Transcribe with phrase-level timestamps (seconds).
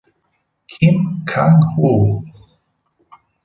[0.71, 0.97] Kim
[1.29, 2.09] Kang-woo